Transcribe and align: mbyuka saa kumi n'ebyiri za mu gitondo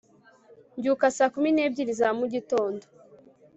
mbyuka 0.75 1.05
saa 1.15 1.31
kumi 1.33 1.49
n'ebyiri 1.53 1.93
za 1.99 2.09
mu 2.19 2.25
gitondo 2.33 2.83